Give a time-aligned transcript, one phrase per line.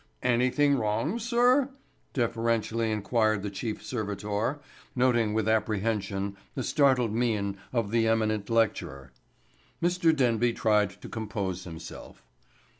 [0.23, 1.69] "Anything wrong, sir?"
[2.13, 4.59] deferentially inquired the chief servitor,
[4.95, 9.11] noting with apprehension the startled mien of the eminent lecturer.
[9.79, 10.11] Mr.
[10.15, 12.23] Denby tried to compose himself.